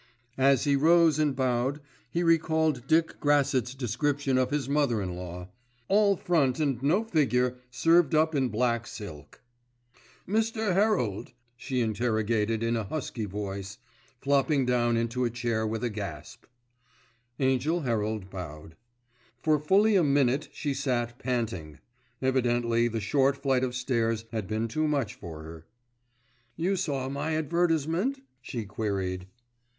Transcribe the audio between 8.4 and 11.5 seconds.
black silk." "Mr. Herald?"